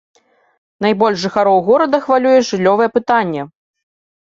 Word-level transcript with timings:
Найбольш 0.85 1.17
жыхароў 1.25 1.61
горада 1.69 2.01
хвалюе 2.07 2.33
жыллёвае 2.49 2.89
пытанне. 2.99 3.41